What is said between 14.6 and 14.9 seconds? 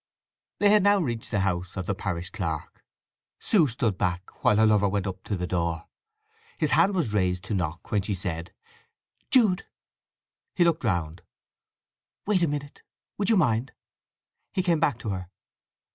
came